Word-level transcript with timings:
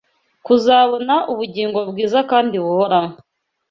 kuzabona 0.45 1.15
ubugingo 1.31 1.79
Bwiza 1.89 2.19
kandi 2.31 2.55
buhoraho 2.63 3.15